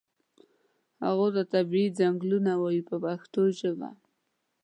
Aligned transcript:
هغو 1.05 1.27
ته 1.35 1.41
طبیعي 1.53 1.87
څنګلونه 1.99 2.51
وایي 2.61 2.81
په 2.89 2.95
پښتو 3.05 3.41
ژبه. 3.59 3.89